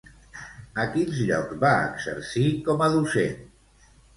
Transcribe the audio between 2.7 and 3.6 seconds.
com a docent?